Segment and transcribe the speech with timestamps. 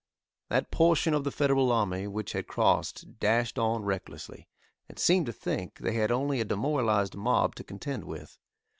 [0.49, 4.47] That portion of the Federal army which had crossed dashed on recklessly,
[4.89, 8.39] and seemed to think they had only a demoralised mob to contend with.